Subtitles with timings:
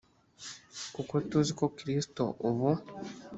[0.95, 2.69] kuko tuzi ko Kristo ubu